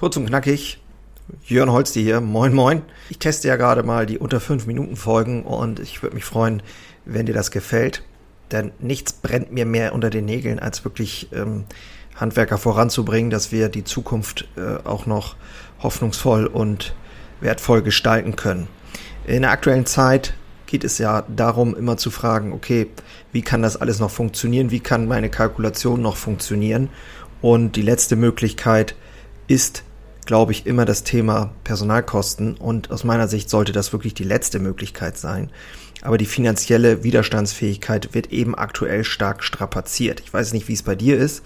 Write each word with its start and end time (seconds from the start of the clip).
Kurz 0.00 0.16
und 0.16 0.24
knackig. 0.24 0.78
Jörn 1.44 1.70
Holsti 1.70 2.02
hier. 2.02 2.22
Moin, 2.22 2.54
moin. 2.54 2.80
Ich 3.10 3.18
teste 3.18 3.48
ja 3.48 3.56
gerade 3.56 3.82
mal 3.82 4.06
die 4.06 4.16
unter 4.16 4.40
5 4.40 4.66
Minuten 4.66 4.96
Folgen 4.96 5.42
und 5.42 5.78
ich 5.78 6.02
würde 6.02 6.14
mich 6.14 6.24
freuen, 6.24 6.62
wenn 7.04 7.26
dir 7.26 7.34
das 7.34 7.50
gefällt. 7.50 8.02
Denn 8.50 8.72
nichts 8.78 9.12
brennt 9.12 9.52
mir 9.52 9.66
mehr 9.66 9.92
unter 9.92 10.08
den 10.08 10.24
Nägeln, 10.24 10.58
als 10.58 10.84
wirklich 10.84 11.28
ähm, 11.34 11.64
Handwerker 12.16 12.56
voranzubringen, 12.56 13.30
dass 13.30 13.52
wir 13.52 13.68
die 13.68 13.84
Zukunft 13.84 14.48
äh, 14.56 14.82
auch 14.88 15.04
noch 15.04 15.36
hoffnungsvoll 15.82 16.46
und 16.46 16.94
wertvoll 17.42 17.82
gestalten 17.82 18.36
können. 18.36 18.68
In 19.26 19.42
der 19.42 19.50
aktuellen 19.50 19.84
Zeit 19.84 20.32
geht 20.64 20.82
es 20.82 20.96
ja 20.96 21.24
darum, 21.28 21.76
immer 21.76 21.98
zu 21.98 22.10
fragen, 22.10 22.54
okay, 22.54 22.86
wie 23.32 23.42
kann 23.42 23.60
das 23.60 23.76
alles 23.76 23.98
noch 23.98 24.10
funktionieren? 24.10 24.70
Wie 24.70 24.80
kann 24.80 25.06
meine 25.06 25.28
Kalkulation 25.28 26.00
noch 26.00 26.16
funktionieren? 26.16 26.88
Und 27.42 27.76
die 27.76 27.82
letzte 27.82 28.16
Möglichkeit 28.16 28.94
ist, 29.46 29.84
glaube 30.30 30.52
ich, 30.52 30.64
immer 30.64 30.84
das 30.84 31.02
Thema 31.02 31.50
Personalkosten. 31.64 32.54
Und 32.54 32.92
aus 32.92 33.02
meiner 33.02 33.26
Sicht 33.26 33.50
sollte 33.50 33.72
das 33.72 33.92
wirklich 33.92 34.14
die 34.14 34.22
letzte 34.22 34.60
Möglichkeit 34.60 35.18
sein. 35.18 35.50
Aber 36.02 36.18
die 36.18 36.24
finanzielle 36.24 37.02
Widerstandsfähigkeit 37.02 38.14
wird 38.14 38.30
eben 38.30 38.54
aktuell 38.54 39.02
stark 39.02 39.42
strapaziert. 39.42 40.20
Ich 40.20 40.32
weiß 40.32 40.52
nicht, 40.52 40.68
wie 40.68 40.74
es 40.74 40.84
bei 40.84 40.94
dir 40.94 41.18
ist, 41.18 41.42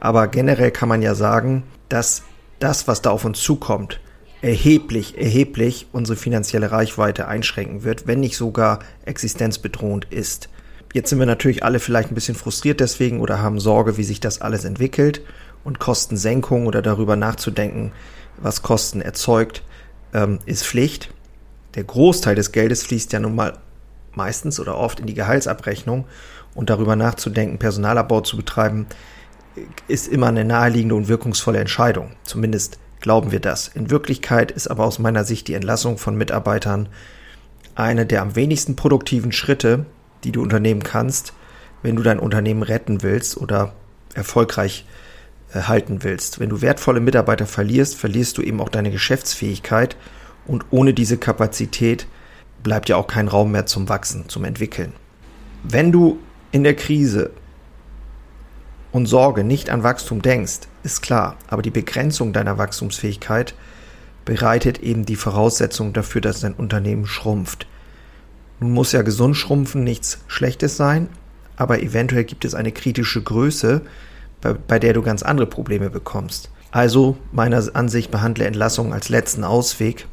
aber 0.00 0.26
generell 0.26 0.72
kann 0.72 0.88
man 0.88 1.02
ja 1.02 1.14
sagen, 1.14 1.62
dass 1.88 2.24
das, 2.58 2.88
was 2.88 3.00
da 3.00 3.10
auf 3.10 3.24
uns 3.24 3.40
zukommt, 3.40 4.00
erheblich, 4.42 5.16
erheblich 5.16 5.86
unsere 5.92 6.16
finanzielle 6.16 6.72
Reichweite 6.72 7.28
einschränken 7.28 7.84
wird, 7.84 8.08
wenn 8.08 8.18
nicht 8.18 8.36
sogar 8.36 8.80
existenzbedrohend 9.04 10.06
ist. 10.10 10.48
Jetzt 10.92 11.10
sind 11.10 11.20
wir 11.20 11.26
natürlich 11.26 11.62
alle 11.62 11.78
vielleicht 11.78 12.10
ein 12.10 12.16
bisschen 12.16 12.34
frustriert 12.34 12.80
deswegen 12.80 13.20
oder 13.20 13.40
haben 13.40 13.60
Sorge, 13.60 13.96
wie 13.98 14.04
sich 14.04 14.18
das 14.18 14.40
alles 14.40 14.64
entwickelt 14.64 15.22
und 15.66 15.80
Kostensenkung 15.80 16.66
oder 16.66 16.80
darüber 16.80 17.16
nachzudenken, 17.16 17.92
was 18.38 18.62
Kosten 18.62 19.00
erzeugt, 19.00 19.62
ähm, 20.14 20.38
ist 20.46 20.64
Pflicht. 20.64 21.12
Der 21.74 21.84
Großteil 21.84 22.36
des 22.36 22.52
Geldes 22.52 22.84
fließt 22.84 23.12
ja 23.12 23.20
nun 23.20 23.34
mal 23.34 23.58
meistens 24.14 24.60
oder 24.60 24.78
oft 24.78 25.00
in 25.00 25.06
die 25.06 25.14
Gehaltsabrechnung 25.14 26.06
und 26.54 26.70
darüber 26.70 26.96
nachzudenken, 26.96 27.58
Personalabbau 27.58 28.20
zu 28.22 28.36
betreiben, 28.36 28.86
ist 29.88 30.08
immer 30.08 30.28
eine 30.28 30.44
naheliegende 30.44 30.94
und 30.94 31.08
wirkungsvolle 31.08 31.58
Entscheidung. 31.58 32.12
Zumindest 32.22 32.78
glauben 33.00 33.32
wir 33.32 33.40
das. 33.40 33.68
In 33.68 33.90
Wirklichkeit 33.90 34.50
ist 34.52 34.68
aber 34.68 34.84
aus 34.84 34.98
meiner 34.98 35.24
Sicht 35.24 35.48
die 35.48 35.54
Entlassung 35.54 35.98
von 35.98 36.16
Mitarbeitern 36.16 36.88
eine 37.74 38.06
der 38.06 38.22
am 38.22 38.36
wenigsten 38.36 38.76
produktiven 38.76 39.32
Schritte, 39.32 39.84
die 40.24 40.32
du 40.32 40.42
unternehmen 40.42 40.82
kannst, 40.82 41.34
wenn 41.82 41.96
du 41.96 42.02
dein 42.02 42.18
Unternehmen 42.18 42.62
retten 42.62 43.02
willst 43.02 43.36
oder 43.36 43.72
erfolgreich 44.14 44.86
halten 45.54 46.02
willst. 46.02 46.40
Wenn 46.40 46.50
du 46.50 46.60
wertvolle 46.60 47.00
Mitarbeiter 47.00 47.46
verlierst, 47.46 47.96
verlierst 47.96 48.38
du 48.38 48.42
eben 48.42 48.60
auch 48.60 48.68
deine 48.68 48.90
Geschäftsfähigkeit 48.90 49.96
und 50.46 50.66
ohne 50.70 50.94
diese 50.94 51.18
Kapazität 51.18 52.06
bleibt 52.62 52.88
ja 52.88 52.96
auch 52.96 53.06
kein 53.06 53.28
Raum 53.28 53.52
mehr 53.52 53.66
zum 53.66 53.88
Wachsen, 53.88 54.28
zum 54.28 54.44
Entwickeln. 54.44 54.92
Wenn 55.62 55.92
du 55.92 56.18
in 56.52 56.64
der 56.64 56.74
Krise 56.74 57.30
und 58.92 59.06
Sorge 59.06 59.44
nicht 59.44 59.70
an 59.70 59.82
Wachstum 59.82 60.22
denkst, 60.22 60.60
ist 60.82 61.02
klar, 61.02 61.36
aber 61.48 61.62
die 61.62 61.70
Begrenzung 61.70 62.32
deiner 62.32 62.58
Wachstumsfähigkeit 62.58 63.54
bereitet 64.24 64.80
eben 64.80 65.04
die 65.04 65.16
Voraussetzung 65.16 65.92
dafür, 65.92 66.20
dass 66.20 66.40
dein 66.40 66.54
Unternehmen 66.54 67.06
schrumpft. 67.06 67.66
Nun 68.60 68.72
muss 68.72 68.92
ja 68.92 69.02
gesund 69.02 69.36
schrumpfen 69.36 69.84
nichts 69.84 70.24
Schlechtes 70.26 70.76
sein, 70.76 71.08
aber 71.56 71.82
eventuell 71.82 72.24
gibt 72.24 72.44
es 72.44 72.54
eine 72.54 72.72
kritische 72.72 73.22
Größe, 73.22 73.82
bei, 74.40 74.52
bei 74.52 74.78
der 74.78 74.92
du 74.92 75.02
ganz 75.02 75.22
andere 75.22 75.46
Probleme 75.46 75.90
bekommst. 75.90 76.50
Also 76.70 77.16
meiner 77.32 77.62
Ansicht 77.74 78.10
behandle 78.10 78.44
Entlassung 78.44 78.92
als 78.92 79.08
letzten 79.08 79.44
Ausweg. 79.44 80.06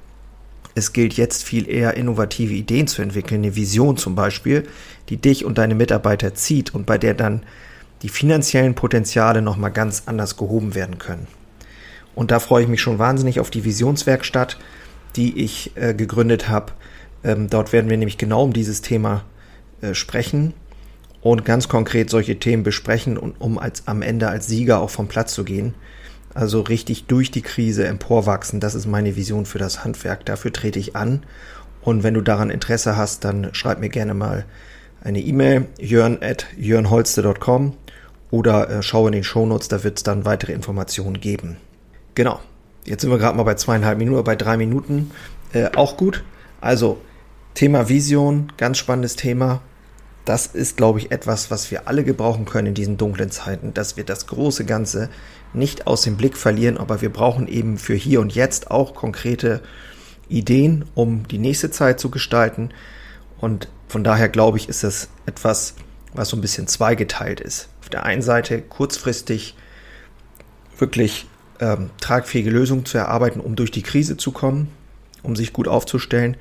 Es 0.76 0.94
gilt 0.94 1.14
jetzt 1.14 1.44
viel 1.44 1.70
eher 1.70 1.96
innovative 1.96 2.54
Ideen 2.54 2.88
zu 2.88 3.02
entwickeln, 3.02 3.42
eine 3.42 3.56
Vision 3.56 3.98
zum 3.98 4.16
Beispiel, 4.16 4.68
die 5.10 5.18
dich 5.18 5.46
und 5.46 5.58
deine 5.58 5.76
Mitarbeiter 5.76 6.34
zieht 6.34 6.74
und 6.74 6.86
bei 6.86 6.98
der 6.98 7.14
dann 7.14 7.44
die 8.02 8.10
finanziellen 8.10 8.76
Potenziale 8.76 9.42
nochmal 9.42 9.72
ganz 9.72 10.04
anders 10.06 10.36
gehoben 10.36 10.74
werden 10.76 10.98
können. 10.98 11.28
Und 12.16 12.32
da 12.32 12.40
freue 12.40 12.64
ich 12.64 12.70
mich 12.70 12.82
schon 12.82 13.00
wahnsinnig 13.00 13.40
auf 13.40 13.50
die 13.50 13.66
Visionswerkstatt, 13.66 14.58
die 15.16 15.44
ich 15.44 15.72
äh, 15.76 15.94
gegründet 15.94 16.50
habe. 16.50 16.74
Ähm, 17.24 17.50
dort 17.50 17.72
werden 17.74 17.90
wir 17.90 17.98
nämlich 17.98 18.18
genau 18.18 18.44
um 18.44 18.54
dieses 18.54 18.82
Thema 18.82 19.24
äh, 19.82 19.94
sprechen 19.94 20.54
und 21.24 21.46
ganz 21.46 21.70
konkret 21.70 22.10
solche 22.10 22.38
Themen 22.38 22.64
besprechen 22.64 23.18
und 23.18 23.40
um 23.40 23.58
als 23.58 23.88
am 23.88 24.02
Ende 24.02 24.28
als 24.28 24.48
Sieger 24.48 24.82
auch 24.82 24.90
vom 24.90 25.08
Platz 25.08 25.34
zu 25.34 25.46
gehen. 25.46 25.74
Also 26.34 26.62
richtig 26.62 27.06
durch 27.06 27.32
die 27.32 27.42
Krise 27.42 27.88
emporwachsen, 27.88 28.60
das 28.60 28.76
ist 28.76 28.88
meine 28.88 29.16
Vision 29.16 29.46
für 29.46 29.60
das 29.60 29.86
Handwerk. 29.86 30.26
Dafür 30.26 30.52
trete 30.52 30.80
ich 30.80 30.96
an. 30.96 31.24
Und 31.82 32.04
wenn 32.04 32.14
du 32.14 32.22
daran 32.22 32.50
Interesse 32.50 32.98
hast, 32.98 33.24
dann 33.24 33.54
schreib 33.54 33.80
mir 33.80 33.90
gerne 33.90 34.14
mal 34.14 34.46
eine 35.02 35.22
E-Mail, 35.22 35.68
jörn 35.80 36.18
at 36.22 36.48
jörnholste.com 36.58 37.74
oder 38.32 38.70
äh, 38.70 38.84
schau 38.84 39.08
in 39.08 39.14
den 39.14 39.24
Shownotes, 39.24 39.68
da 39.68 39.84
wird 39.84 39.98
es 39.98 40.04
dann 40.04 40.26
weitere 40.26 40.54
Informationen 40.54 41.20
geben. 41.20 41.58
Genau. 42.16 42.40
Jetzt 42.86 43.02
sind 43.02 43.12
wir 43.12 43.18
gerade 43.18 43.38
mal 43.38 43.44
bei 43.44 43.56
zweieinhalb 43.56 43.98
Minuten, 43.98 44.24
bei 44.24 44.36
drei 44.36 44.58
Minuten. 44.58 45.12
Äh, 45.54 45.70
auch 45.76 45.96
gut. 45.96 46.24
Also, 46.60 47.00
Thema 47.54 47.88
Vision, 47.88 48.52
ganz 48.58 48.78
spannendes 48.78 49.16
Thema 49.16 49.62
das 50.26 50.48
ist, 50.48 50.78
glaube 50.78 51.00
ich, 51.00 51.12
etwas, 51.12 51.52
was 51.52 51.70
wir 51.70 51.88
alle 51.88 52.04
gebrauchen 52.04 52.46
können 52.46 52.70
in 52.70 52.74
diesen 52.74 52.98
dunklen 52.98 53.30
Zeiten, 53.30 53.74
dass 53.74 53.98
wir 53.98 54.06
das 54.06 54.28
große 54.28 54.66
Ganze 54.66 55.10
nicht 55.54 55.86
aus 55.86 56.04
dem 56.04 56.16
Blick 56.16 56.38
verlieren, 56.38 56.78
aber 56.78 57.02
wir 57.02 57.12
brauchen 57.12 57.48
eben 57.48 57.78
für 57.78 57.94
hier 57.94 58.22
und 58.22 58.34
jetzt 58.34 58.72
auch 58.72 58.96
konkrete 58.96 59.62
Ideen, 60.30 60.86
um 60.96 61.28
die 61.28 61.38
nächste 61.38 61.72
Zeit 61.72 62.00
zu 62.00 62.10
gestalten. 62.10 62.70
Und 63.40 63.68
von 63.88 64.04
daher 64.04 64.30
glaube 64.30 64.58
ich, 64.58 64.70
ist 64.70 64.84
das 64.84 65.10
etwas, 65.26 65.76
was 66.14 66.30
so 66.30 66.38
ein 66.38 66.42
bisschen 66.42 66.68
zweigeteilt 66.68 67.42
ist. 67.42 67.68
Auf 67.82 67.90
der 67.90 68.04
einen 68.04 68.22
Seite 68.22 68.62
kurzfristig 68.62 69.56
wirklich 70.78 71.28
ähm, 71.60 71.90
tragfähige 72.00 72.50
Lösungen 72.50 72.86
zu 72.86 72.98
erarbeiten, 72.98 73.42
um 73.42 73.56
durch 73.56 73.72
die 73.72 73.84
Krise 73.84 74.16
zu 74.16 74.32
kommen, 74.32 74.70
um 75.22 75.36
sich 75.36 75.54
gut 75.54 75.68
aufzustellen 75.68 76.38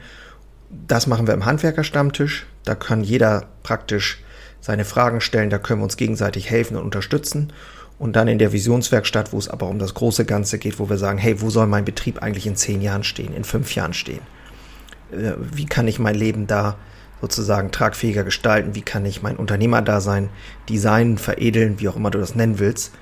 das 0.86 1.06
machen 1.06 1.26
wir 1.26 1.34
im 1.34 1.44
Handwerkerstammtisch. 1.44 2.46
Da 2.64 2.74
kann 2.74 3.04
jeder 3.04 3.48
praktisch 3.62 4.22
seine 4.60 4.84
Fragen 4.84 5.20
stellen, 5.20 5.50
da 5.50 5.58
können 5.58 5.80
wir 5.80 5.84
uns 5.84 5.96
gegenseitig 5.96 6.48
helfen 6.48 6.76
und 6.76 6.84
unterstützen. 6.84 7.52
Und 7.98 8.16
dann 8.16 8.28
in 8.28 8.38
der 8.38 8.52
Visionswerkstatt, 8.52 9.32
wo 9.32 9.38
es 9.38 9.48
aber 9.48 9.68
um 9.68 9.78
das 9.78 9.94
große 9.94 10.24
Ganze 10.24 10.58
geht, 10.58 10.78
wo 10.78 10.88
wir 10.88 10.98
sagen, 10.98 11.18
hey, 11.18 11.40
wo 11.40 11.50
soll 11.50 11.66
mein 11.66 11.84
Betrieb 11.84 12.22
eigentlich 12.22 12.46
in 12.46 12.56
zehn 12.56 12.80
Jahren 12.80 13.04
stehen, 13.04 13.34
in 13.34 13.44
fünf 13.44 13.74
Jahren 13.74 13.92
stehen? 13.92 14.22
Äh, 15.12 15.32
wie 15.38 15.66
kann 15.66 15.86
ich 15.88 15.98
mein 15.98 16.14
Leben 16.14 16.46
da 16.46 16.76
sozusagen 17.20 17.70
tragfähiger 17.70 18.24
gestalten? 18.24 18.74
Wie 18.74 18.82
kann 18.82 19.04
ich 19.04 19.22
mein 19.22 19.36
Unternehmerdasein 19.36 20.30
designen, 20.68 21.18
veredeln, 21.18 21.78
wie 21.78 21.88
auch 21.88 21.96
immer 21.96 22.10
du 22.10 22.18
das 22.18 22.34
nennen 22.34 22.58
willst? 22.58 22.92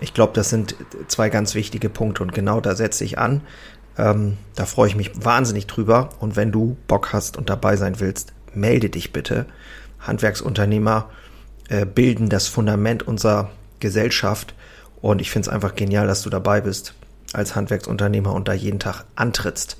Ich 0.00 0.14
glaube, 0.14 0.32
das 0.34 0.50
sind 0.50 0.76
zwei 1.08 1.28
ganz 1.28 1.54
wichtige 1.54 1.90
Punkte 1.90 2.22
und 2.22 2.32
genau 2.32 2.60
da 2.60 2.74
setze 2.74 3.04
ich 3.04 3.18
an. 3.18 3.42
Ähm, 3.98 4.36
da 4.54 4.66
freue 4.66 4.88
ich 4.88 4.96
mich 4.96 5.12
wahnsinnig 5.24 5.66
drüber. 5.66 6.10
Und 6.20 6.36
wenn 6.36 6.52
du 6.52 6.76
Bock 6.86 7.12
hast 7.12 7.36
und 7.36 7.50
dabei 7.50 7.76
sein 7.76 8.00
willst, 8.00 8.32
melde 8.54 8.90
dich 8.90 9.12
bitte. 9.12 9.46
Handwerksunternehmer 10.00 11.10
äh, 11.68 11.86
bilden 11.86 12.28
das 12.28 12.48
Fundament 12.48 13.06
unserer 13.06 13.50
Gesellschaft. 13.80 14.54
Und 15.00 15.20
ich 15.20 15.30
finde 15.30 15.48
es 15.48 15.54
einfach 15.54 15.74
genial, 15.74 16.06
dass 16.06 16.22
du 16.22 16.30
dabei 16.30 16.60
bist 16.60 16.94
als 17.32 17.54
Handwerksunternehmer 17.54 18.32
und 18.32 18.48
da 18.48 18.52
jeden 18.52 18.80
Tag 18.80 19.04
antrittst. 19.14 19.76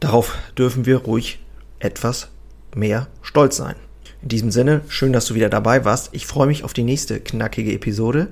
Darauf 0.00 0.36
dürfen 0.58 0.86
wir 0.86 0.98
ruhig 0.98 1.38
etwas 1.78 2.28
mehr 2.74 3.08
stolz 3.22 3.56
sein. 3.56 3.76
In 4.22 4.28
diesem 4.28 4.50
Sinne, 4.50 4.82
schön, 4.88 5.12
dass 5.12 5.26
du 5.26 5.34
wieder 5.34 5.48
dabei 5.48 5.84
warst. 5.84 6.10
Ich 6.12 6.26
freue 6.26 6.46
mich 6.46 6.64
auf 6.64 6.72
die 6.72 6.82
nächste 6.82 7.20
knackige 7.20 7.72
Episode. 7.72 8.28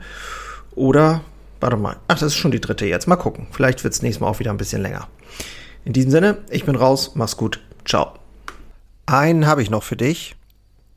Oder 0.74 1.22
Warte 1.60 1.76
mal. 1.76 1.96
Ach, 2.08 2.18
das 2.18 2.28
ist 2.28 2.36
schon 2.36 2.50
die 2.50 2.60
dritte 2.60 2.86
jetzt. 2.86 3.06
Mal 3.06 3.16
gucken. 3.16 3.46
Vielleicht 3.50 3.82
wird 3.84 3.94
es 3.94 4.02
nächstes 4.02 4.20
Mal 4.20 4.28
auch 4.28 4.38
wieder 4.38 4.50
ein 4.50 4.58
bisschen 4.58 4.82
länger. 4.82 5.08
In 5.84 5.92
diesem 5.92 6.10
Sinne, 6.10 6.38
ich 6.50 6.64
bin 6.64 6.76
raus. 6.76 7.12
Mach's 7.14 7.36
gut. 7.36 7.60
Ciao. 7.84 8.14
Einen 9.06 9.46
habe 9.46 9.62
ich 9.62 9.70
noch 9.70 9.82
für 9.82 9.96
dich. 9.96 10.36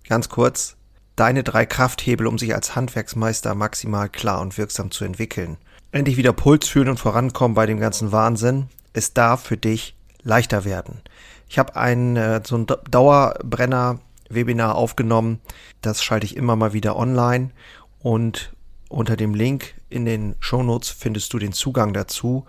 Ganz 0.08 0.30
kurz. 0.30 0.76
Deine 1.16 1.44
drei 1.44 1.66
Krafthebel, 1.66 2.28
um 2.28 2.38
sich 2.38 2.54
als 2.56 2.76
Handwerksmeister 2.76 3.56
maximal 3.56 4.10
klar 4.10 4.42
und 4.42 4.58
wirksam 4.58 4.92
zu 4.92 5.06
entwickeln. 5.06 5.58
Endlich 5.92 6.18
wieder 6.18 6.34
Puls 6.34 6.68
fühlen 6.68 6.90
und 6.90 7.00
vorankommen 7.00 7.56
bei 7.56 7.66
dem 7.66 7.80
ganzen 7.80 8.12
Wahnsinn. 8.12 8.68
Es 8.94 9.14
darf 9.14 9.44
für 9.44 9.58
dich 9.58 9.96
leichter 10.24 10.66
werden. 10.66 11.02
Ich 11.50 11.60
habe 11.60 11.76
ein 11.76 12.16
äh, 12.16 12.42
so 12.46 12.58
ein 12.58 12.68
Dauerbrenner 12.90 14.00
Webinar 14.30 14.76
aufgenommen. 14.76 15.40
Das 15.82 16.04
schalte 16.04 16.26
ich 16.26 16.38
immer 16.38 16.56
mal 16.56 16.74
wieder 16.74 16.96
online 16.96 17.52
und 18.00 18.54
unter 18.92 19.16
dem 19.16 19.34
Link 19.34 19.74
in 19.90 20.06
den 20.06 20.36
Shownotes 20.40 20.90
findest 20.90 21.34
du 21.34 21.40
den 21.40 21.54
Zugang 21.54 21.94
dazu. 21.94 22.46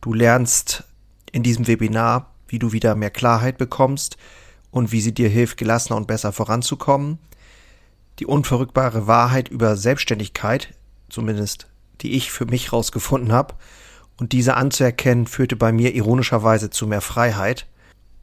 Du 0.00 0.12
lernst 0.12 0.84
in 1.32 1.42
diesem 1.42 1.66
Webinar, 1.66 2.32
wie 2.48 2.58
du 2.58 2.72
wieder 2.72 2.94
mehr 2.94 3.10
Klarheit 3.10 3.58
bekommst 3.58 4.16
und 4.70 4.92
wie 4.92 5.00
sie 5.00 5.12
dir 5.12 5.28
hilft, 5.28 5.56
gelassener 5.56 5.96
und 5.96 6.06
besser 6.06 6.32
voranzukommen. 6.32 7.18
Die 8.18 8.26
unverrückbare 8.26 9.06
Wahrheit 9.06 9.48
über 9.48 9.76
Selbstständigkeit, 9.76 10.74
zumindest 11.08 11.66
die 12.00 12.12
ich 12.12 12.30
für 12.30 12.46
mich 12.46 12.72
rausgefunden 12.72 13.32
habe. 13.32 13.54
Und 14.18 14.32
diese 14.32 14.54
anzuerkennen 14.54 15.26
führte 15.26 15.56
bei 15.56 15.72
mir 15.72 15.94
ironischerweise 15.94 16.70
zu 16.70 16.86
mehr 16.86 17.00
Freiheit. 17.00 17.66